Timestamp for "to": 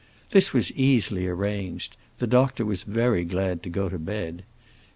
3.61-3.69, 3.87-3.99